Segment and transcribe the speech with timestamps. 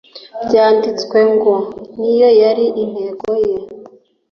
[0.47, 1.55] “Byanditswe ngo”,
[1.99, 3.57] ni yo yari intero ye